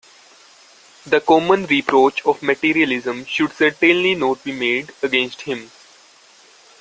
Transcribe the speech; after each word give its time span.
The 1.05 1.21
common 1.21 1.67
reproach 1.67 2.25
of 2.25 2.41
materialism 2.41 3.23
should 3.25 3.51
certainly 3.53 4.15
not 4.15 4.43
be 4.43 4.51
made 4.51 4.91
against 5.03 5.41
him. 5.41 5.69